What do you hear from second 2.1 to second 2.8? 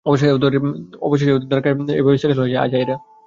settle হয়ে যায়,